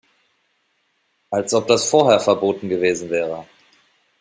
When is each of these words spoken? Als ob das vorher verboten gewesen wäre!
Als 1.29 1.53
ob 1.53 1.67
das 1.67 1.87
vorher 1.87 2.19
verboten 2.19 2.69
gewesen 2.69 3.11
wäre! 3.11 3.45